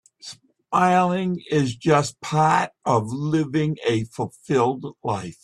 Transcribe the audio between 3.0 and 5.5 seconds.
living a fulfilled life.